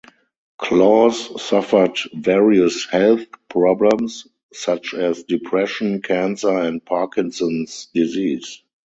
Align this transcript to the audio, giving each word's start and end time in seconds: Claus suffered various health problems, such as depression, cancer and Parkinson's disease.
Claus 0.57 1.39
suffered 1.39 1.95
various 2.15 2.87
health 2.87 3.27
problems, 3.51 4.25
such 4.51 4.95
as 4.95 5.21
depression, 5.25 6.01
cancer 6.01 6.57
and 6.57 6.83
Parkinson's 6.83 7.85
disease. 7.93 8.63